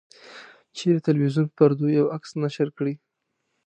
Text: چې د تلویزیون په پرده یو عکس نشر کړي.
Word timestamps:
چې 0.77 0.87
د 0.95 0.97
تلویزیون 1.05 1.45
په 1.49 1.53
پرده 1.57 1.87
یو 1.97 2.05
عکس 2.15 2.31
نشر 2.43 2.67
کړي. 2.77 2.93